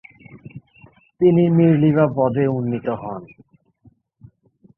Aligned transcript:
তিনি 1.21 1.43
মীরলিভা 1.57 2.05
পদে 2.15 2.45
উন্নীত 2.57 2.87
হন। 3.01 3.21